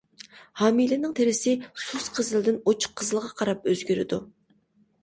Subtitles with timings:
[0.61, 1.53] ھامىلىنىڭ تېرىسى
[1.83, 4.23] سۇس قىزىلدىن ئوچۇق قىزىلغا قاراپ ئۆزگىرىدۇ.